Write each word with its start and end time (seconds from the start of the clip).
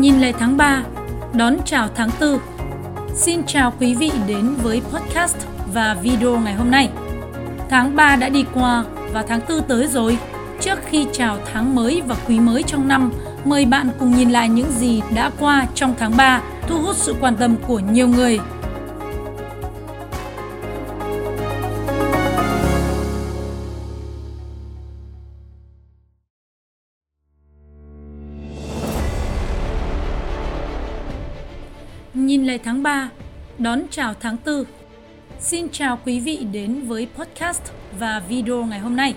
Nhìn 0.00 0.20
lại 0.20 0.32
tháng 0.38 0.56
3, 0.56 0.82
đón 1.34 1.56
chào 1.64 1.88
tháng 1.94 2.10
4. 2.20 2.38
Xin 3.14 3.42
chào 3.46 3.72
quý 3.80 3.94
vị 3.94 4.10
đến 4.26 4.54
với 4.62 4.80
podcast 4.80 5.36
và 5.72 5.96
video 6.02 6.38
ngày 6.38 6.54
hôm 6.54 6.70
nay. 6.70 6.88
Tháng 7.70 7.96
3 7.96 8.16
đã 8.16 8.28
đi 8.28 8.44
qua 8.54 8.84
và 9.12 9.22
tháng 9.22 9.40
4 9.48 9.62
tới 9.68 9.86
rồi. 9.88 10.18
Trước 10.60 10.78
khi 10.86 11.06
chào 11.12 11.38
tháng 11.52 11.74
mới 11.74 12.02
và 12.06 12.16
quý 12.28 12.40
mới 12.40 12.62
trong 12.62 12.88
năm, 12.88 13.12
mời 13.44 13.64
bạn 13.64 13.88
cùng 13.98 14.16
nhìn 14.16 14.30
lại 14.30 14.48
những 14.48 14.70
gì 14.70 15.02
đã 15.14 15.30
qua 15.38 15.66
trong 15.74 15.94
tháng 15.98 16.16
3 16.16 16.42
thu 16.66 16.78
hút 16.82 16.96
sự 16.96 17.14
quan 17.20 17.36
tâm 17.36 17.56
của 17.66 17.78
nhiều 17.78 18.08
người 18.08 18.40
Nhìn 32.14 32.44
lại 32.44 32.58
tháng 32.58 32.82
3, 32.82 33.10
đón 33.58 33.82
chào 33.90 34.14
tháng 34.20 34.36
4. 34.46 34.64
Xin 35.40 35.68
chào 35.68 35.98
quý 36.06 36.20
vị 36.20 36.38
đến 36.52 36.80
với 36.86 37.08
podcast 37.16 37.62
và 37.98 38.22
video 38.28 38.64
ngày 38.64 38.78
hôm 38.78 38.96
nay. 38.96 39.14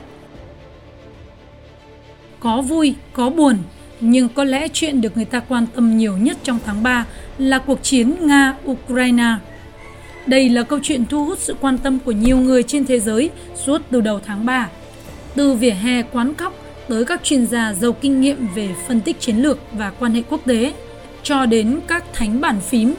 Có 2.39 2.61
vui, 2.61 2.95
có 3.13 3.29
buồn, 3.29 3.57
nhưng 3.99 4.29
có 4.29 4.43
lẽ 4.43 4.67
chuyện 4.73 5.01
được 5.01 5.15
người 5.15 5.25
ta 5.25 5.39
quan 5.39 5.65
tâm 5.75 5.97
nhiều 5.97 6.17
nhất 6.17 6.37
trong 6.43 6.59
tháng 6.65 6.83
3 6.83 7.05
là 7.37 7.59
cuộc 7.59 7.83
chiến 7.83 8.15
Nga-Ukraine. 8.21 9.35
Đây 10.25 10.49
là 10.49 10.63
câu 10.63 10.79
chuyện 10.83 11.05
thu 11.05 11.25
hút 11.25 11.39
sự 11.39 11.55
quan 11.61 11.77
tâm 11.77 11.99
của 11.99 12.11
nhiều 12.11 12.37
người 12.37 12.63
trên 12.63 12.85
thế 12.85 12.99
giới 12.99 13.29
suốt 13.55 13.81
từ 13.91 14.01
đầu 14.01 14.19
tháng 14.25 14.45
3. 14.45 14.69
Từ 15.35 15.53
vỉa 15.53 15.71
hè 15.71 16.01
quán 16.01 16.33
cóc 16.33 16.53
tới 16.87 17.05
các 17.05 17.23
chuyên 17.23 17.47
gia 17.47 17.73
giàu 17.73 17.93
kinh 17.93 18.21
nghiệm 18.21 18.47
về 18.55 18.69
phân 18.87 19.01
tích 19.01 19.19
chiến 19.19 19.37
lược 19.37 19.59
và 19.71 19.91
quan 19.99 20.13
hệ 20.13 20.21
quốc 20.29 20.41
tế– 20.45 20.73
cho 21.25 21.45
đến 21.45 21.79
các 21.87 22.03
thánh 22.13 22.41
bản 22.41 22.59
phím. 22.59 22.93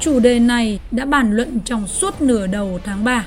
Chủ 0.00 0.20
đề 0.20 0.38
này 0.38 0.80
đã 0.90 1.04
bàn 1.04 1.32
luận 1.32 1.60
trong 1.64 1.86
suốt 1.86 2.20
nửa 2.20 2.46
đầu 2.46 2.80
tháng 2.84 3.04
3. 3.04 3.26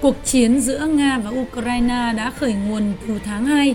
Cuộc 0.00 0.16
chiến 0.24 0.60
giữa 0.60 0.86
Nga 0.86 1.18
và 1.18 1.30
Ukraine 1.40 2.12
đã 2.16 2.30
khởi 2.30 2.52
nguồn 2.52 2.92
từ 3.08 3.18
tháng 3.24 3.46
2. 3.46 3.74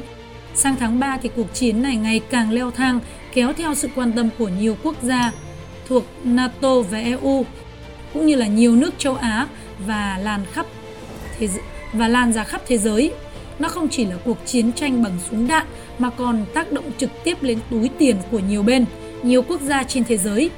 Sang 0.55 0.75
tháng 0.79 0.99
3 0.99 1.17
thì 1.21 1.29
cuộc 1.35 1.53
chiến 1.53 1.81
này 1.81 1.95
ngày 1.95 2.21
càng 2.29 2.51
leo 2.51 2.71
thang, 2.71 2.99
kéo 3.33 3.53
theo 3.53 3.75
sự 3.75 3.89
quan 3.95 4.11
tâm 4.11 4.29
của 4.37 4.47
nhiều 4.47 4.77
quốc 4.83 4.95
gia 5.01 5.31
thuộc 5.87 6.03
NATO 6.23 6.81
và 6.81 6.99
EU, 6.99 7.45
cũng 8.13 8.25
như 8.25 8.35
là 8.35 8.47
nhiều 8.47 8.75
nước 8.75 8.93
châu 8.97 9.15
Á 9.15 9.47
và 9.87 10.19
lan 10.23 10.45
khắp 10.53 10.65
thế 11.39 11.47
và 11.93 12.07
lan 12.07 12.33
ra 12.33 12.43
khắp 12.43 12.61
thế 12.67 12.77
giới. 12.77 13.11
Nó 13.59 13.69
không 13.69 13.89
chỉ 13.89 14.05
là 14.05 14.15
cuộc 14.25 14.37
chiến 14.45 14.71
tranh 14.71 15.03
bằng 15.03 15.17
súng 15.29 15.47
đạn 15.47 15.65
mà 15.99 16.09
còn 16.09 16.45
tác 16.53 16.71
động 16.71 16.91
trực 16.97 17.09
tiếp 17.23 17.43
lên 17.43 17.59
túi 17.71 17.89
tiền 17.97 18.15
của 18.31 18.39
nhiều 18.39 18.63
bên 18.63 18.85
nhiều 19.25 19.41
quốc 19.41 19.61
gia 19.61 19.83
trên 19.83 20.03
thế 20.03 20.17
giới. 20.17 20.49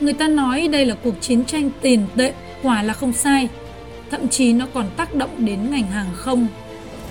Người 0.00 0.12
ta 0.12 0.28
nói 0.28 0.68
đây 0.68 0.86
là 0.86 0.94
cuộc 0.94 1.14
chiến 1.20 1.44
tranh 1.44 1.70
tiền 1.80 2.06
tệ, 2.16 2.32
quả 2.62 2.82
là 2.82 2.92
không 2.92 3.12
sai. 3.12 3.48
Thậm 4.10 4.28
chí 4.28 4.52
nó 4.52 4.66
còn 4.74 4.86
tác 4.96 5.14
động 5.14 5.30
đến 5.38 5.70
ngành 5.70 5.86
hàng 5.86 6.10
không. 6.14 6.46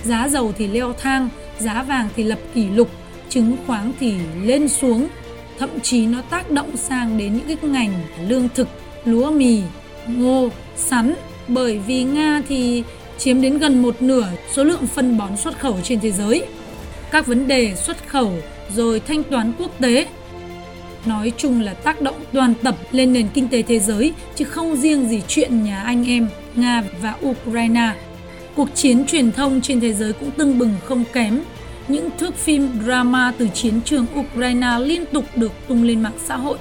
Giá 0.04 0.28
dầu 0.28 0.52
thì 0.58 0.66
leo 0.66 0.92
thang, 0.92 1.28
giá 1.58 1.82
vàng 1.82 2.08
thì 2.16 2.22
lập 2.22 2.38
kỷ 2.54 2.68
lục, 2.68 2.90
chứng 3.28 3.56
khoán 3.66 3.92
thì 4.00 4.14
lên 4.42 4.68
xuống. 4.68 5.08
Thậm 5.58 5.80
chí 5.82 6.06
nó 6.06 6.22
tác 6.22 6.50
động 6.50 6.76
sang 6.76 7.18
đến 7.18 7.34
những 7.34 7.58
cái 7.58 7.70
ngành 7.70 7.92
lương 8.28 8.48
thực, 8.54 8.68
lúa 9.04 9.30
mì, 9.30 9.60
ngô, 10.06 10.48
sắn. 10.76 11.14
Bởi 11.48 11.78
vì 11.78 12.02
Nga 12.02 12.42
thì 12.48 12.82
chiếm 13.18 13.42
đến 13.42 13.58
gần 13.58 13.82
một 13.82 14.02
nửa 14.02 14.28
số 14.52 14.64
lượng 14.64 14.86
phân 14.86 15.18
bón 15.18 15.36
xuất 15.36 15.58
khẩu 15.58 15.78
trên 15.82 16.00
thế 16.00 16.10
giới. 16.10 16.46
Các 17.10 17.26
vấn 17.26 17.48
đề 17.48 17.74
xuất 17.74 18.08
khẩu 18.08 18.32
rồi 18.74 19.00
thanh 19.00 19.22
toán 19.22 19.52
quốc 19.58 19.70
tế 19.80 20.06
nói 21.06 21.32
chung 21.36 21.60
là 21.60 21.74
tác 21.74 22.00
động 22.00 22.20
toàn 22.32 22.54
tập 22.62 22.74
lên 22.92 23.12
nền 23.12 23.28
kinh 23.34 23.48
tế 23.48 23.62
thế 23.62 23.78
giới 23.78 24.12
chứ 24.34 24.44
không 24.44 24.76
riêng 24.76 25.08
gì 25.08 25.22
chuyện 25.28 25.64
nhà 25.64 25.82
anh 25.82 26.08
em 26.08 26.28
Nga 26.54 26.82
và 27.00 27.14
Ukraine. 27.26 27.94
Cuộc 28.54 28.68
chiến 28.74 29.04
truyền 29.06 29.32
thông 29.32 29.60
trên 29.60 29.80
thế 29.80 29.92
giới 29.92 30.12
cũng 30.12 30.30
tưng 30.30 30.58
bừng 30.58 30.74
không 30.84 31.04
kém. 31.12 31.40
Những 31.88 32.08
thước 32.18 32.34
phim 32.34 32.68
drama 32.84 33.32
từ 33.38 33.48
chiến 33.54 33.80
trường 33.84 34.06
Ukraine 34.18 34.78
liên 34.80 35.04
tục 35.12 35.24
được 35.36 35.52
tung 35.68 35.82
lên 35.82 36.02
mạng 36.02 36.18
xã 36.24 36.36
hội. 36.36 36.58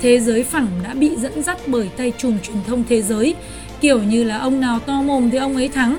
Thế 0.00 0.20
giới 0.20 0.44
phẳng 0.44 0.68
đã 0.84 0.94
bị 0.94 1.16
dẫn 1.16 1.42
dắt 1.42 1.58
bởi 1.66 1.88
tay 1.96 2.12
chùm 2.18 2.38
truyền 2.38 2.56
thông 2.66 2.84
thế 2.88 3.02
giới, 3.02 3.34
kiểu 3.80 4.02
như 4.02 4.24
là 4.24 4.38
ông 4.38 4.60
nào 4.60 4.78
to 4.78 5.02
mồm 5.02 5.30
thì 5.30 5.38
ông 5.38 5.56
ấy 5.56 5.68
thắng. 5.68 5.96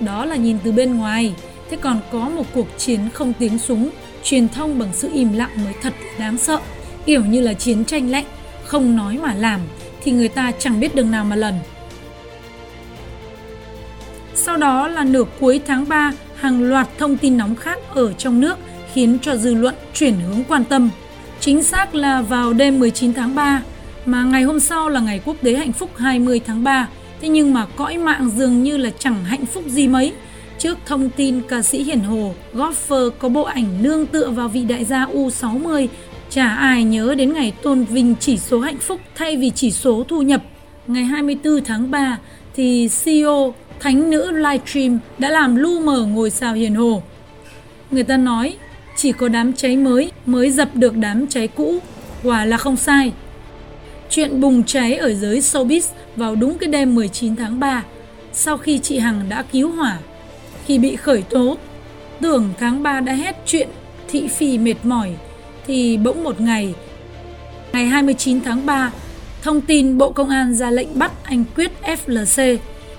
Đó 0.00 0.24
là 0.24 0.36
nhìn 0.36 0.58
từ 0.64 0.72
bên 0.72 0.96
ngoài, 0.96 1.34
thế 1.70 1.76
còn 1.80 2.00
có 2.12 2.28
một 2.28 2.46
cuộc 2.54 2.68
chiến 2.78 3.00
không 3.14 3.32
tiếng 3.38 3.58
súng, 3.58 3.90
truyền 4.22 4.48
thông 4.48 4.78
bằng 4.78 4.88
sự 4.92 5.10
im 5.12 5.32
lặng 5.32 5.50
mới 5.64 5.74
thật 5.82 5.92
đáng 6.18 6.38
sợ 6.38 6.58
kiểu 7.08 7.24
như 7.24 7.40
là 7.40 7.54
chiến 7.54 7.84
tranh 7.84 8.10
lạnh, 8.10 8.24
không 8.64 8.96
nói 8.96 9.18
mà 9.22 9.34
làm 9.34 9.60
thì 10.02 10.12
người 10.12 10.28
ta 10.28 10.52
chẳng 10.58 10.80
biết 10.80 10.94
đường 10.94 11.10
nào 11.10 11.24
mà 11.24 11.36
lần. 11.36 11.54
Sau 14.34 14.56
đó 14.56 14.88
là 14.88 15.04
nửa 15.04 15.24
cuối 15.40 15.60
tháng 15.66 15.88
3, 15.88 16.12
hàng 16.36 16.62
loạt 16.62 16.88
thông 16.98 17.16
tin 17.16 17.36
nóng 17.36 17.54
khác 17.54 17.78
ở 17.94 18.12
trong 18.12 18.40
nước 18.40 18.58
khiến 18.92 19.18
cho 19.22 19.36
dư 19.36 19.54
luận 19.54 19.74
chuyển 19.94 20.14
hướng 20.14 20.44
quan 20.48 20.64
tâm. 20.64 20.90
Chính 21.40 21.62
xác 21.62 21.94
là 21.94 22.22
vào 22.22 22.52
đêm 22.52 22.80
19 22.80 23.12
tháng 23.12 23.34
3, 23.34 23.62
mà 24.06 24.24
ngày 24.24 24.42
hôm 24.42 24.60
sau 24.60 24.88
là 24.88 25.00
ngày 25.00 25.20
quốc 25.24 25.36
tế 25.42 25.54
hạnh 25.54 25.72
phúc 25.72 25.90
20 25.96 26.40
tháng 26.46 26.64
3. 26.64 26.88
Thế 27.20 27.28
nhưng 27.28 27.54
mà 27.54 27.66
cõi 27.76 27.98
mạng 27.98 28.30
dường 28.36 28.62
như 28.62 28.76
là 28.76 28.90
chẳng 28.98 29.24
hạnh 29.24 29.46
phúc 29.46 29.64
gì 29.66 29.88
mấy. 29.88 30.12
Trước 30.58 30.78
thông 30.86 31.10
tin 31.10 31.42
ca 31.48 31.62
sĩ 31.62 31.82
Hiển 31.82 32.00
Hồ, 32.00 32.34
golfer 32.54 33.10
có 33.10 33.28
bộ 33.28 33.42
ảnh 33.42 33.82
nương 33.82 34.06
tựa 34.06 34.30
vào 34.30 34.48
vị 34.48 34.64
đại 34.64 34.84
gia 34.84 35.06
U60 35.06 35.88
Chả 36.30 36.48
ai 36.48 36.84
nhớ 36.84 37.14
đến 37.14 37.32
ngày 37.32 37.52
tôn 37.62 37.84
vinh 37.84 38.14
chỉ 38.20 38.38
số 38.38 38.60
hạnh 38.60 38.78
phúc 38.78 39.00
thay 39.14 39.36
vì 39.36 39.50
chỉ 39.54 39.70
số 39.70 40.04
thu 40.08 40.22
nhập. 40.22 40.42
Ngày 40.86 41.04
24 41.04 41.64
tháng 41.64 41.90
3 41.90 42.18
thì 42.54 42.88
CEO 43.04 43.54
Thánh 43.80 44.10
nữ 44.10 44.30
livestream 44.30 44.98
đã 45.18 45.30
làm 45.30 45.56
lu 45.56 45.80
mờ 45.80 46.06
ngôi 46.06 46.30
sao 46.30 46.54
hiền 46.54 46.74
hồ. 46.74 47.02
Người 47.90 48.04
ta 48.04 48.16
nói 48.16 48.56
chỉ 48.96 49.12
có 49.12 49.28
đám 49.28 49.52
cháy 49.52 49.76
mới 49.76 50.12
mới 50.26 50.50
dập 50.50 50.68
được 50.74 50.96
đám 50.96 51.26
cháy 51.26 51.48
cũ, 51.48 51.78
quả 52.22 52.44
là 52.44 52.56
không 52.56 52.76
sai. 52.76 53.12
Chuyện 54.10 54.40
bùng 54.40 54.62
cháy 54.64 54.94
ở 54.94 55.14
giới 55.14 55.40
showbiz 55.40 55.80
vào 56.16 56.34
đúng 56.34 56.58
cái 56.58 56.68
đêm 56.68 56.94
19 56.94 57.36
tháng 57.36 57.60
3 57.60 57.84
sau 58.32 58.56
khi 58.56 58.78
chị 58.78 58.98
Hằng 58.98 59.22
đã 59.28 59.42
cứu 59.42 59.70
hỏa. 59.70 59.98
Khi 60.66 60.78
bị 60.78 60.96
khởi 60.96 61.22
tố, 61.22 61.56
tưởng 62.20 62.48
tháng 62.58 62.82
3 62.82 63.00
đã 63.00 63.12
hết 63.12 63.36
chuyện 63.46 63.68
thị 64.08 64.28
phi 64.28 64.58
mệt 64.58 64.76
mỏi 64.82 65.10
thì 65.68 65.96
bỗng 65.96 66.24
một 66.24 66.40
ngày, 66.40 66.74
ngày 67.72 67.86
29 67.86 68.40
tháng 68.40 68.66
3, 68.66 68.92
thông 69.42 69.60
tin 69.60 69.98
Bộ 69.98 70.12
Công 70.12 70.28
an 70.28 70.54
ra 70.54 70.70
lệnh 70.70 70.98
bắt 70.98 71.12
anh 71.24 71.44
Quyết 71.56 71.72
FLC, 71.82 72.56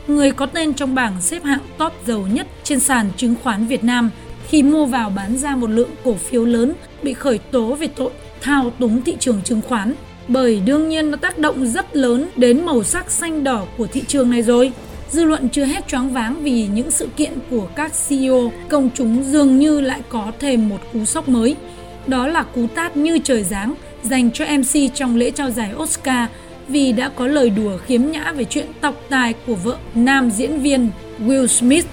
người 0.07 0.31
có 0.31 0.45
tên 0.45 0.73
trong 0.73 0.95
bảng 0.95 1.21
xếp 1.21 1.43
hạng 1.43 1.59
top 1.77 1.93
giàu 2.07 2.27
nhất 2.33 2.47
trên 2.63 2.79
sàn 2.79 3.11
chứng 3.17 3.35
khoán 3.43 3.65
Việt 3.65 3.83
Nam 3.83 4.09
khi 4.47 4.63
mua 4.63 4.85
vào 4.85 5.09
bán 5.09 5.37
ra 5.37 5.55
một 5.55 5.69
lượng 5.69 5.89
cổ 6.03 6.13
phiếu 6.13 6.45
lớn 6.45 6.73
bị 7.03 7.13
khởi 7.13 7.37
tố 7.37 7.75
về 7.75 7.87
tội 7.95 8.11
thao 8.41 8.69
túng 8.79 9.01
thị 9.01 9.15
trường 9.19 9.41
chứng 9.43 9.61
khoán. 9.61 9.93
Bởi 10.27 10.61
đương 10.65 10.89
nhiên 10.89 11.11
nó 11.11 11.17
tác 11.17 11.37
động 11.37 11.67
rất 11.67 11.95
lớn 11.95 12.29
đến 12.35 12.65
màu 12.65 12.83
sắc 12.83 13.11
xanh 13.11 13.43
đỏ 13.43 13.65
của 13.77 13.87
thị 13.87 14.03
trường 14.07 14.29
này 14.29 14.41
rồi. 14.41 14.71
Dư 15.11 15.23
luận 15.23 15.49
chưa 15.49 15.65
hết 15.65 15.87
choáng 15.87 16.13
váng 16.13 16.43
vì 16.43 16.67
những 16.67 16.91
sự 16.91 17.07
kiện 17.17 17.33
của 17.49 17.67
các 17.75 17.91
CEO, 18.09 18.51
công 18.69 18.89
chúng 18.95 19.23
dường 19.23 19.59
như 19.59 19.81
lại 19.81 20.01
có 20.09 20.31
thêm 20.39 20.69
một 20.69 20.79
cú 20.93 21.05
sốc 21.05 21.29
mới. 21.29 21.55
Đó 22.09 22.27
là 22.27 22.43
cú 22.43 22.67
tát 22.75 22.97
như 22.97 23.19
trời 23.23 23.43
giáng, 23.43 23.73
dành 24.03 24.31
cho 24.31 24.45
MC 24.45 24.95
trong 24.95 25.15
lễ 25.15 25.31
trao 25.31 25.51
giải 25.51 25.71
Oscar 25.75 26.29
vì 26.67 26.91
đã 26.91 27.09
có 27.15 27.27
lời 27.27 27.49
đùa 27.49 27.77
khiếm 27.77 28.01
nhã 28.05 28.31
về 28.31 28.43
chuyện 28.43 28.67
tọc 28.81 28.95
tài 29.09 29.33
của 29.47 29.55
vợ 29.55 29.77
nam 29.95 30.31
diễn 30.31 30.59
viên 30.59 30.89
Will 31.25 31.47
Smith. 31.47 31.85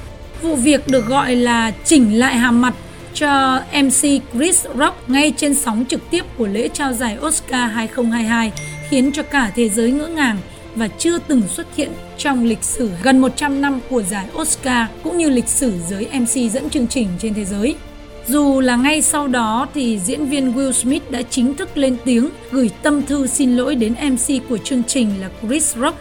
Vụ 0.43 0.57
việc 0.57 0.89
được 0.89 1.07
gọi 1.07 1.37
là 1.37 1.73
chỉnh 1.85 2.19
lại 2.19 2.37
hàm 2.37 2.61
mặt 2.61 2.75
cho 3.15 3.61
MC 3.73 4.23
Chris 4.33 4.67
Rock 4.79 5.11
ngay 5.11 5.33
trên 5.37 5.55
sóng 5.55 5.85
trực 5.89 6.11
tiếp 6.11 6.25
của 6.39 6.47
lễ 6.47 6.69
trao 6.69 6.93
giải 6.93 7.19
Oscar 7.27 7.71
2022 7.73 8.53
khiến 8.89 9.13
cho 9.13 9.23
cả 9.23 9.53
thế 9.55 9.69
giới 9.69 9.91
ngỡ 9.91 10.07
ngàng 10.07 10.39
và 10.75 10.89
chưa 10.89 11.19
từng 11.19 11.43
xuất 11.49 11.67
hiện 11.77 11.91
trong 12.19 12.45
lịch 12.45 12.63
sử 12.63 12.91
gần 13.03 13.19
100 13.19 13.61
năm 13.61 13.81
của 13.91 14.03
giải 14.03 14.27
Oscar 14.39 14.87
cũng 15.03 15.19
như 15.19 15.31
lịch 15.31 15.49
sử 15.49 15.73
giới 15.89 16.09
MC 16.21 16.53
dẫn 16.53 16.71
chương 16.71 16.89
trình 16.89 17.09
trên 17.19 17.35
thế 17.35 17.45
giới. 17.45 17.77
Dù 18.29 18.61
là 18.61 18.77
ngay 18.77 19.03
sau 19.03 19.29
đó 19.29 19.67
thì 19.75 19.99
diễn 19.99 20.27
viên 20.27 20.53
Will 20.53 20.73
Smith 20.73 21.11
đã 21.11 21.23
chính 21.23 21.55
thức 21.55 21.77
lên 21.77 21.97
tiếng 22.05 22.29
gửi 22.51 22.71
tâm 22.83 23.03
thư 23.03 23.27
xin 23.27 23.57
lỗi 23.57 23.75
đến 23.75 23.95
MC 24.11 24.49
của 24.49 24.59
chương 24.59 24.83
trình 24.87 25.21
là 25.21 25.31
Chris 25.43 25.77
Rock. 25.77 25.99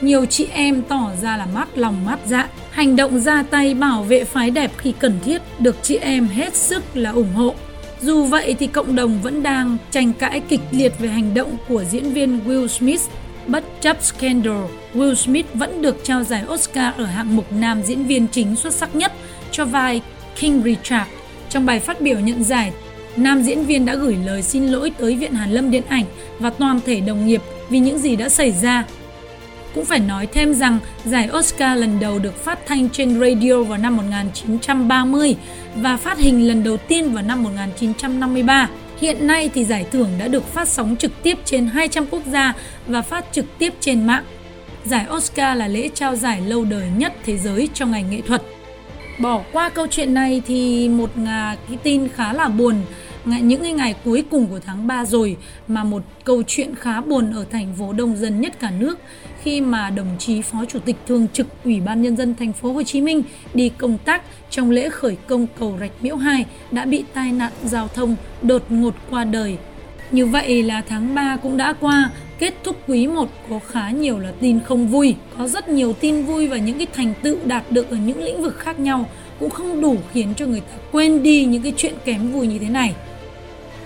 Nhiều 0.00 0.26
chị 0.26 0.46
em 0.52 0.82
tỏ 0.82 1.10
ra 1.22 1.36
là 1.36 1.46
mát 1.54 1.68
lòng 1.78 2.04
mát 2.04 2.18
dạ, 2.26 2.48
hành 2.70 2.96
động 2.96 3.20
ra 3.20 3.42
tay 3.50 3.74
bảo 3.74 4.02
vệ 4.02 4.24
phái 4.24 4.50
đẹp 4.50 4.72
khi 4.76 4.92
cần 4.98 5.18
thiết 5.24 5.42
được 5.58 5.76
chị 5.82 5.96
em 5.96 6.28
hết 6.28 6.54
sức 6.54 6.82
là 6.94 7.10
ủng 7.10 7.32
hộ. 7.34 7.54
Dù 8.00 8.24
vậy 8.24 8.54
thì 8.58 8.66
cộng 8.66 8.96
đồng 8.96 9.22
vẫn 9.22 9.42
đang 9.42 9.76
tranh 9.90 10.12
cãi 10.12 10.42
kịch 10.48 10.60
liệt 10.70 10.92
về 10.98 11.08
hành 11.08 11.34
động 11.34 11.56
của 11.68 11.84
diễn 11.84 12.12
viên 12.12 12.40
Will 12.46 12.66
Smith. 12.66 13.02
Bất 13.46 13.64
chấp 13.80 14.02
scandal, 14.02 14.64
Will 14.94 15.14
Smith 15.14 15.46
vẫn 15.54 15.82
được 15.82 15.96
trao 16.04 16.24
giải 16.24 16.44
Oscar 16.52 16.94
ở 16.96 17.04
hạng 17.04 17.36
mục 17.36 17.52
nam 17.52 17.82
diễn 17.82 18.04
viên 18.04 18.26
chính 18.28 18.56
xuất 18.56 18.74
sắc 18.74 18.96
nhất 18.96 19.12
cho 19.50 19.64
vai 19.64 20.00
King 20.40 20.62
Richard 20.62 21.08
trong 21.52 21.66
bài 21.66 21.80
phát 21.80 22.00
biểu 22.00 22.20
nhận 22.20 22.44
giải, 22.44 22.72
nam 23.16 23.42
diễn 23.42 23.64
viên 23.64 23.84
đã 23.84 23.94
gửi 23.94 24.16
lời 24.24 24.42
xin 24.42 24.66
lỗi 24.66 24.92
tới 24.98 25.16
Viện 25.16 25.32
Hàn 25.32 25.50
Lâm 25.50 25.70
Điện 25.70 25.82
ảnh 25.88 26.04
và 26.38 26.50
toàn 26.50 26.80
thể 26.86 27.00
đồng 27.00 27.26
nghiệp 27.26 27.42
vì 27.68 27.78
những 27.78 27.98
gì 27.98 28.16
đã 28.16 28.28
xảy 28.28 28.52
ra. 28.52 28.84
Cũng 29.74 29.84
phải 29.84 29.98
nói 29.98 30.26
thêm 30.26 30.54
rằng 30.54 30.78
giải 31.04 31.28
Oscar 31.38 31.78
lần 31.80 32.00
đầu 32.00 32.18
được 32.18 32.44
phát 32.44 32.58
thanh 32.66 32.88
trên 32.88 33.20
radio 33.20 33.62
vào 33.62 33.78
năm 33.78 33.96
1930 33.96 35.36
và 35.76 35.96
phát 35.96 36.18
hình 36.18 36.48
lần 36.48 36.64
đầu 36.64 36.76
tiên 36.76 37.12
vào 37.12 37.22
năm 37.22 37.42
1953. 37.42 38.68
Hiện 39.00 39.26
nay 39.26 39.50
thì 39.54 39.64
giải 39.64 39.86
thưởng 39.90 40.10
đã 40.18 40.28
được 40.28 40.54
phát 40.54 40.68
sóng 40.68 40.96
trực 40.96 41.22
tiếp 41.22 41.38
trên 41.44 41.66
200 41.66 42.06
quốc 42.10 42.22
gia 42.26 42.54
và 42.86 43.02
phát 43.02 43.24
trực 43.32 43.44
tiếp 43.58 43.72
trên 43.80 44.06
mạng. 44.06 44.24
Giải 44.84 45.06
Oscar 45.16 45.58
là 45.58 45.68
lễ 45.68 45.88
trao 45.94 46.16
giải 46.16 46.40
lâu 46.40 46.64
đời 46.64 46.88
nhất 46.96 47.12
thế 47.24 47.38
giới 47.38 47.68
trong 47.74 47.90
ngành 47.90 48.10
nghệ 48.10 48.20
thuật. 48.20 48.42
Bỏ 49.18 49.42
qua 49.52 49.68
câu 49.68 49.86
chuyện 49.90 50.14
này 50.14 50.42
thì 50.46 50.88
một 50.88 51.10
cái 51.68 51.78
tin 51.82 52.08
khá 52.08 52.32
là 52.32 52.48
buồn 52.48 52.74
những 53.24 53.62
cái 53.62 53.72
ngày 53.72 53.94
cuối 54.04 54.24
cùng 54.30 54.46
của 54.46 54.60
tháng 54.66 54.86
3 54.86 55.04
rồi 55.04 55.36
mà 55.68 55.84
một 55.84 56.02
câu 56.24 56.42
chuyện 56.46 56.74
khá 56.74 57.00
buồn 57.00 57.32
ở 57.32 57.44
thành 57.50 57.74
phố 57.78 57.92
đông 57.92 58.16
dân 58.16 58.40
nhất 58.40 58.60
cả 58.60 58.70
nước 58.70 58.98
khi 59.42 59.60
mà 59.60 59.90
đồng 59.90 60.16
chí 60.18 60.42
Phó 60.42 60.64
Chủ 60.64 60.78
tịch 60.78 60.96
Thường 61.06 61.26
trực 61.32 61.46
Ủy 61.64 61.80
ban 61.80 62.02
nhân 62.02 62.16
dân 62.16 62.34
thành 62.34 62.52
phố 62.52 62.72
Hồ 62.72 62.82
Chí 62.82 63.00
Minh 63.00 63.22
đi 63.54 63.68
công 63.68 63.98
tác 63.98 64.22
trong 64.50 64.70
lễ 64.70 64.88
khởi 64.88 65.16
công 65.26 65.46
cầu 65.58 65.76
Rạch 65.80 65.92
Miễu 66.00 66.16
2 66.16 66.46
đã 66.70 66.84
bị 66.84 67.04
tai 67.14 67.32
nạn 67.32 67.52
giao 67.64 67.88
thông 67.88 68.16
đột 68.42 68.62
ngột 68.68 68.94
qua 69.10 69.24
đời. 69.24 69.56
Như 70.10 70.26
vậy 70.26 70.62
là 70.62 70.82
tháng 70.88 71.14
3 71.14 71.36
cũng 71.36 71.56
đã 71.56 71.72
qua, 71.80 72.10
kết 72.38 72.54
thúc 72.64 72.76
quý 72.88 73.06
1 73.06 73.28
có 73.50 73.58
khá 73.68 73.90
nhiều 73.90 74.18
là 74.18 74.32
tin 74.40 74.60
không 74.60 74.88
vui, 74.88 75.14
có 75.38 75.48
rất 75.48 75.68
nhiều 75.68 75.92
tin 75.92 76.22
vui 76.22 76.46
và 76.46 76.56
những 76.56 76.78
cái 76.78 76.86
thành 76.92 77.14
tựu 77.22 77.36
đạt 77.44 77.64
được 77.70 77.90
ở 77.90 77.96
những 77.96 78.22
lĩnh 78.22 78.42
vực 78.42 78.58
khác 78.58 78.80
nhau 78.80 79.06
cũng 79.40 79.50
không 79.50 79.80
đủ 79.80 79.96
khiến 80.12 80.34
cho 80.36 80.46
người 80.46 80.60
ta 80.60 80.76
quên 80.92 81.22
đi 81.22 81.44
những 81.44 81.62
cái 81.62 81.72
chuyện 81.76 81.94
kém 82.04 82.32
vui 82.32 82.46
như 82.46 82.58
thế 82.58 82.68
này. 82.68 82.94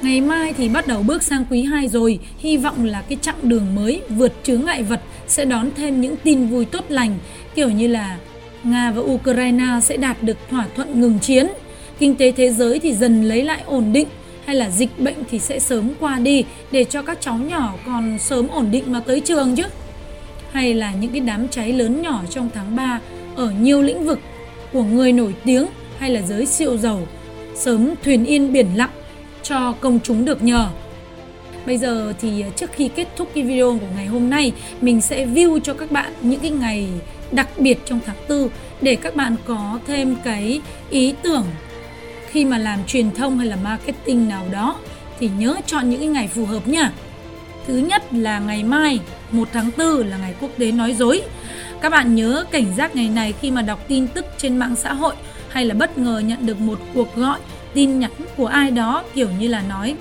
Ngày 0.03 0.21
mai 0.21 0.53
thì 0.53 0.69
bắt 0.69 0.87
đầu 0.87 1.03
bước 1.03 1.23
sang 1.23 1.45
quý 1.51 1.63
2 1.63 1.89
rồi, 1.89 2.19
hy 2.39 2.57
vọng 2.57 2.85
là 2.85 3.03
cái 3.09 3.19
chặng 3.21 3.37
đường 3.43 3.75
mới 3.75 4.01
vượt 4.09 4.33
chướng 4.43 4.65
ngại 4.65 4.83
vật 4.83 5.01
sẽ 5.29 5.45
đón 5.45 5.71
thêm 5.77 6.01
những 6.01 6.17
tin 6.17 6.47
vui 6.47 6.65
tốt 6.65 6.85
lành, 6.89 7.19
kiểu 7.55 7.71
như 7.71 7.87
là 7.87 8.19
Nga 8.65 8.91
và 8.91 9.03
Ukraine 9.03 9.67
sẽ 9.83 9.97
đạt 9.97 10.23
được 10.23 10.37
thỏa 10.51 10.67
thuận 10.77 11.01
ngừng 11.01 11.19
chiến, 11.19 11.47
kinh 11.99 12.15
tế 12.15 12.33
thế 12.33 12.51
giới 12.51 12.79
thì 12.79 12.93
dần 12.93 13.23
lấy 13.23 13.43
lại 13.43 13.63
ổn 13.67 13.93
định, 13.93 14.09
hay 14.47 14.57
là 14.57 14.71
dịch 14.71 14.99
bệnh 14.99 15.17
thì 15.31 15.39
sẽ 15.39 15.59
sớm 15.59 15.91
qua 16.01 16.19
đi 16.19 16.45
để 16.71 16.85
cho 16.85 17.03
các 17.03 17.19
cháu 17.21 17.39
nhỏ 17.39 17.75
còn 17.87 18.19
sớm 18.19 18.49
ổn 18.49 18.71
định 18.71 18.85
mà 18.93 19.01
tới 19.01 19.21
trường 19.21 19.57
chứ. 19.57 19.63
Hay 20.53 20.75
là 20.75 20.93
những 20.93 21.13
cái 21.13 21.21
đám 21.21 21.49
cháy 21.49 21.73
lớn 21.73 22.03
nhỏ 22.03 22.23
trong 22.31 22.51
tháng 22.55 22.77
3 22.77 23.01
ở 23.37 23.51
nhiều 23.51 23.83
lĩnh 23.83 24.05
vực 24.05 24.21
của 24.73 24.83
người 24.83 25.13
nổi 25.13 25.35
tiếng 25.45 25.67
hay 25.99 26.11
là 26.11 26.23
giới 26.23 26.47
siêu 26.47 26.77
giàu 26.77 27.07
sớm 27.55 27.95
thuyền 28.05 28.25
yên 28.25 28.53
biển 28.53 28.67
lặng 28.77 28.91
cho 29.43 29.75
công 29.81 30.01
chúng 30.03 30.25
được 30.25 30.43
nhờ. 30.43 30.69
Bây 31.67 31.79
giờ 31.79 32.13
thì 32.21 32.43
à, 32.43 32.49
trước 32.57 32.73
khi 32.73 32.89
kết 32.89 33.09
thúc 33.17 33.29
cái 33.35 33.45
video 33.45 33.79
của 33.81 33.87
ngày 33.97 34.07
hôm 34.07 34.31
nay, 34.31 34.53
mình 34.81 35.01
sẽ 35.01 35.27
view 35.27 35.61
cho 35.61 35.75
các 35.75 35.91
bạn 35.91 36.13
những 36.21 36.41
cái 36.41 36.51
ngày 36.51 36.89
đặc 37.33 37.49
biệt 37.59 37.79
trong 37.85 38.01
tháng 38.07 38.17
4 38.29 38.49
để 38.81 38.95
các 38.97 39.17
bạn 39.17 39.37
có 39.47 39.79
thêm 39.87 40.17
cái 40.25 40.61
ý 40.91 41.15
tưởng 41.23 41.45
khi 42.31 42.45
mà 42.45 42.59
làm 42.59 42.85
truyền 42.87 43.11
thông 43.11 43.39
hay 43.39 43.47
là 43.47 43.57
marketing 43.57 44.29
nào 44.29 44.47
đó, 44.51 44.77
thì 45.19 45.31
nhớ 45.39 45.57
chọn 45.67 45.91
những 45.91 46.01
cái 46.01 46.09
ngày 46.09 46.29
phù 46.29 46.45
hợp 46.45 46.69
nhá. 46.69 46.93
Thứ 47.67 47.77
nhất 47.77 48.03
là 48.13 48.39
ngày 48.39 48.65
mai 48.65 49.01
1 49.31 49.49
tháng 49.53 49.71
4 49.79 50.07
là 50.07 50.17
ngày 50.17 50.35
quốc 50.41 50.51
tế 50.59 50.73
nói 50.73 50.95
dối. 50.95 51.23
Các 51.81 51.89
bạn 51.89 52.15
nhớ 52.15 52.45
cảnh 52.51 52.75
giác 52.77 52.97
ngày 52.97 53.09
này 53.09 53.35
khi 53.41 53.51
mà 53.51 53.63
đọc 53.63 53.85
tin 53.89 54.09
tức 54.09 54.27
trên 54.39 54.57
mạng 54.57 54.77
xã 54.77 54.93
hội 54.93 55.15
hay 55.49 55.65
là 55.65 55.75
bất 55.75 55.99
ngờ 55.99 56.23
nhận 56.27 56.47
được 56.47 56.61
một 56.61 56.79
cuộc 56.95 57.17
gọi, 57.17 57.39
tin 57.75 57.99
nhắn 57.99 58.11
của 58.37 58.47
ai 58.47 58.71
đó 58.71 59.05
kiểu 59.15 59.29
như 59.39 59.49
là 59.49 59.63
nói, 59.69 59.97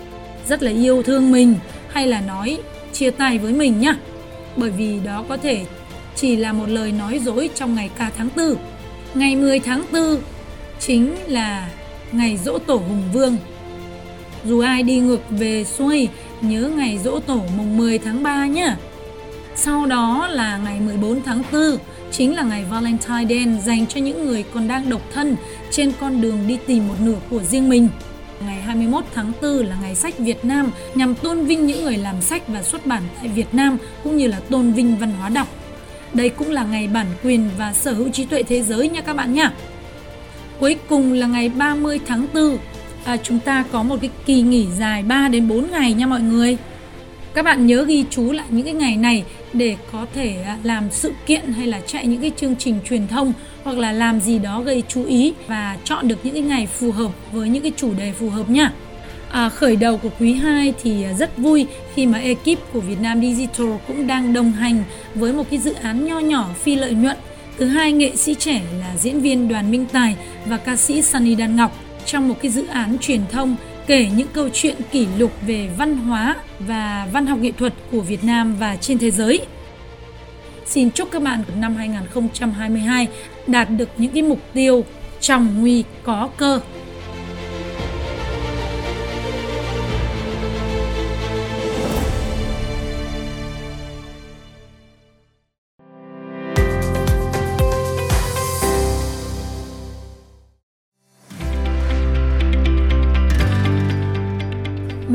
rất 0.48 0.64
là 0.64 0.72
yêu 0.72 1.04
thương 1.04 1.32
mình 1.32 1.56
hay 1.90 2.08
là 2.08 2.22
nói, 2.22 2.58
chia 2.94 3.12
tay 3.12 3.38
với 3.38 3.54
mình 3.54 3.80
nhá. 3.80 3.96
Bởi 4.56 4.70
vì 4.70 5.00
đó 5.00 5.24
có 5.30 5.38
thể 5.38 5.66
chỉ 6.16 6.36
là 6.36 6.54
một 6.54 6.70
lời 6.70 6.92
nói 6.92 7.20
dối 7.20 7.50
trong 7.56 7.76
ngày 7.76 7.90
ca 7.98 8.12
tháng 8.18 8.30
4. 8.38 8.56
Ngày 9.14 9.36
10 9.36 9.60
tháng 9.60 9.84
4 9.92 10.18
chính 10.80 11.16
là 11.28 11.70
ngày 12.16 12.38
dỗ 12.38 12.60
tổ 12.60 12.76
Hùng 12.76 13.04
Vương. 13.14 13.38
Dù 14.46 14.60
ai 14.60 14.84
đi 14.84 15.00
ngược 15.00 15.22
về 15.30 15.64
xuôi, 15.64 16.08
nhớ 16.42 16.72
ngày 16.76 17.00
dỗ 17.04 17.20
tổ 17.20 17.42
mùng 17.58 17.78
10 17.78 18.00
tháng 18.00 18.24
3 18.24 18.46
nhé. 18.46 18.76
Sau 19.56 19.86
đó 19.86 20.28
là 20.28 20.58
ngày 20.58 20.80
14 20.80 21.22
tháng 21.22 21.44
4, 21.52 21.62
chính 22.12 22.36
là 22.36 22.44
ngày 22.44 22.66
Valentine 22.70 23.26
Day 23.30 23.60
dành 23.66 23.88
cho 23.88 24.00
những 24.00 24.26
người 24.26 24.44
còn 24.54 24.68
đang 24.68 24.90
độc 24.90 25.02
thân 25.14 25.36
trên 25.72 25.92
con 26.00 26.22
đường 26.22 26.48
đi 26.48 26.58
tìm 26.68 26.88
một 26.88 26.96
nửa 27.00 27.18
của 27.30 27.44
riêng 27.44 27.70
mình. 27.70 27.88
Ngày 28.46 28.62
21 28.62 29.04
tháng 29.14 29.32
4 29.42 29.52
là 29.52 29.76
ngày 29.82 29.96
sách 29.96 30.18
Việt 30.18 30.46
Nam 30.46 30.72
nhằm 30.96 31.16
tôn 31.16 31.46
vinh 31.46 31.66
những 31.66 31.84
người 31.84 31.98
làm 31.98 32.22
sách 32.22 32.48
và 32.48 32.64
xuất 32.64 32.86
bản 32.86 33.04
tại 33.18 33.28
Việt 33.28 33.54
Nam 33.54 33.78
cũng 34.04 34.18
như 34.18 34.28
là 34.28 34.40
tôn 34.50 34.74
vinh 34.74 34.98
văn 34.98 35.12
hóa 35.20 35.30
đọc. 35.30 35.48
Đây 36.14 36.30
cũng 36.30 36.52
là 36.52 36.64
ngày 36.64 36.88
bản 36.88 37.08
quyền 37.24 37.50
và 37.58 37.74
sở 37.74 37.94
hữu 37.94 38.10
trí 38.10 38.26
tuệ 38.26 38.44
thế 38.44 38.62
giới 38.62 38.90
nha 38.90 39.02
các 39.02 39.16
bạn 39.16 39.34
nhé. 39.34 39.50
Cuối 40.60 40.76
cùng 40.90 41.14
là 41.14 41.28
ngày 41.28 41.50
30 41.50 42.00
tháng 42.06 42.28
4, 42.34 42.58
à, 43.06 43.18
chúng 43.18 43.40
ta 43.40 43.64
có 43.72 43.84
một 43.84 43.98
cái 44.02 44.10
kỳ 44.26 44.42
nghỉ 44.42 44.68
dài 44.78 45.04
3 45.04 45.28
đến 45.28 45.48
4 45.48 45.72
ngày 45.72 45.94
nha 45.94 46.08
mọi 46.08 46.22
người. 46.22 46.58
Các 47.34 47.46
bạn 47.46 47.68
nhớ 47.68 47.86
ghi 47.88 48.06
chú 48.10 48.32
lại 48.32 48.46
những 48.50 48.66
cái 48.66 48.74
ngày 48.74 48.98
này 48.98 49.24
để 49.54 49.78
có 49.92 50.06
thể 50.14 50.44
à, 50.46 50.58
làm 50.64 50.84
sự 50.92 51.12
kiện 51.26 51.54
hay 51.54 51.68
là 51.68 51.82
chạy 51.88 52.08
những 52.08 52.22
cái 52.22 52.32
chương 52.38 52.56
trình 52.56 52.80
truyền 52.90 53.08
thông 53.08 53.34
hoặc 53.64 53.78
là 53.78 53.92
làm 53.92 54.22
gì 54.22 54.40
đó 54.40 54.62
gây 54.62 54.84
chú 54.88 55.06
ý 55.06 55.34
và 55.48 55.78
chọn 55.84 56.08
được 56.08 56.20
những 56.24 56.34
cái 56.34 56.44
ngày 56.44 56.68
phù 56.68 56.92
hợp 56.92 57.12
với 57.32 57.50
những 57.50 57.64
cái 57.64 57.72
chủ 57.78 57.94
đề 57.94 58.12
phù 58.12 58.30
hợp 58.30 58.50
nhá. 58.50 58.72
À, 59.32 59.50
khởi 59.50 59.76
đầu 59.76 59.98
của 59.98 60.10
quý 60.20 60.34
2 60.34 60.74
thì 60.84 61.04
à, 61.04 61.14
rất 61.14 61.38
vui 61.38 61.66
khi 61.94 62.06
mà 62.06 62.20
ekip 62.20 62.74
của 62.74 62.80
Việt 62.80 63.02
Nam 63.02 63.22
Digital 63.22 63.68
cũng 63.88 64.08
đang 64.08 64.34
đồng 64.34 64.52
hành 64.52 64.84
với 65.16 65.34
một 65.34 65.44
cái 65.50 65.60
dự 65.60 65.74
án 65.74 66.06
nho 66.06 66.20
nhỏ 66.20 66.50
phi 66.64 66.76
lợi 66.76 66.94
nhuận 66.94 67.18
thứ 67.58 67.66
hai 67.66 67.92
nghệ 67.92 68.16
sĩ 68.16 68.36
trẻ 68.36 68.62
là 68.80 68.98
diễn 68.98 69.22
viên 69.22 69.48
Đoàn 69.48 69.72
Minh 69.72 69.86
Tài 69.92 70.16
và 70.46 70.58
ca 70.58 70.76
sĩ 70.76 71.02
Sunny 71.02 71.36
Đan 71.36 71.56
Ngọc 71.56 71.72
trong 72.06 72.28
một 72.28 72.36
cái 72.42 72.52
dự 72.52 72.68
án 72.68 72.98
truyền 73.02 73.22
thông 73.32 73.56
kể 73.88 74.10
những 74.16 74.28
câu 74.34 74.50
chuyện 74.54 74.76
kỷ 74.92 75.08
lục 75.18 75.32
về 75.48 75.70
văn 75.78 75.98
hóa 75.98 76.36
và 76.60 77.08
văn 77.12 77.26
học 77.26 77.40
nghệ 77.40 77.52
thuật 77.52 77.74
của 77.92 78.02
Việt 78.02 78.24
Nam 78.24 78.56
và 78.60 78.76
trên 78.76 78.98
thế 78.98 79.12
giới. 79.12 79.46
Xin 80.66 80.92
chúc 80.92 81.12
các 81.12 81.22
bạn 81.22 81.44
năm 81.56 81.76
2022 81.76 83.08
đạt 83.48 83.70
được 83.70 83.90
những 83.98 84.12
cái 84.12 84.24
mục 84.24 84.40
tiêu 84.54 84.86
trong 85.20 85.62
nguy 85.62 85.84
có 86.04 86.30
cơ. 86.38 86.60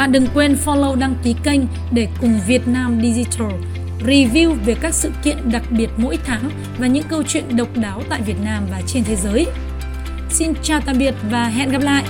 Bạn 0.00 0.12
đừng 0.12 0.26
quên 0.34 0.56
follow, 0.64 0.94
đăng 0.94 1.14
ký 1.22 1.34
kênh 1.44 1.60
để 1.92 2.08
cùng 2.20 2.40
Việt 2.46 2.68
Nam 2.68 3.00
Digital 3.02 3.52
review 4.06 4.54
về 4.64 4.74
các 4.80 4.94
sự 4.94 5.10
kiện 5.22 5.50
đặc 5.52 5.62
biệt 5.70 5.90
mỗi 5.96 6.18
tháng 6.24 6.50
và 6.78 6.86
những 6.86 7.04
câu 7.08 7.22
chuyện 7.22 7.56
độc 7.56 7.68
đáo 7.76 8.02
tại 8.08 8.20
Việt 8.26 8.36
Nam 8.44 8.66
và 8.70 8.80
trên 8.86 9.04
thế 9.04 9.16
giới. 9.16 9.46
Xin 10.30 10.52
chào 10.62 10.80
tạm 10.86 10.98
biệt 10.98 11.14
và 11.30 11.44
hẹn 11.44 11.70
gặp 11.70 11.82
lại! 11.82 12.04